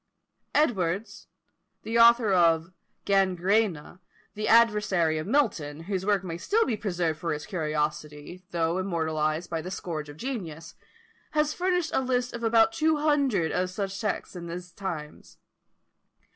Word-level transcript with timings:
Edwards, 0.55 1.27
the 1.83 1.99
author 1.99 2.33
of 2.33 2.71
"Gangræna," 3.05 3.99
the 4.33 4.47
adversary 4.47 5.19
of 5.19 5.27
Milton, 5.27 5.81
whose 5.81 6.07
work 6.07 6.23
may 6.23 6.39
still 6.39 6.65
be 6.65 6.75
preserved 6.75 7.19
for 7.19 7.31
its 7.35 7.45
curiosity, 7.45 8.43
though 8.49 8.79
immortalised 8.79 9.51
by 9.51 9.61
the 9.61 9.69
scourge 9.69 10.09
of 10.09 10.17
genius, 10.17 10.73
has 11.33 11.53
furnished 11.53 11.91
a 11.93 12.01
list 12.01 12.33
of 12.33 12.43
about 12.43 12.73
two 12.73 12.97
hundred 12.97 13.51
of 13.51 13.69
such 13.69 13.91
sects 13.95 14.35
in 14.35 14.47
these 14.47 14.71
times. 14.71 15.37